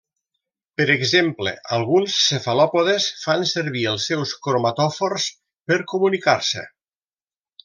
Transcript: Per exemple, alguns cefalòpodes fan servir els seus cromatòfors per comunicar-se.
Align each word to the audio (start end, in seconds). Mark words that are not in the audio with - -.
Per 0.79 0.85
exemple, 0.93 1.51
alguns 1.77 2.15
cefalòpodes 2.29 3.11
fan 3.27 3.45
servir 3.53 3.85
els 3.93 4.09
seus 4.13 4.33
cromatòfors 4.47 5.29
per 5.71 5.79
comunicar-se. 5.93 6.67